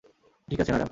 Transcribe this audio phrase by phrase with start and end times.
[0.49, 0.89] ঠিক আছে, ম্যাডাম।